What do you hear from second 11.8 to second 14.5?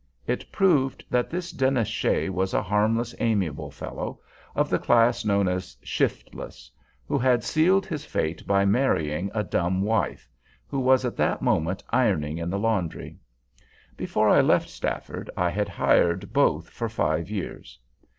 ironing in the laundry. Before I